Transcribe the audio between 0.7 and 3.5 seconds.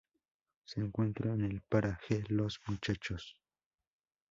encuentra en el paraje Los Muchachos.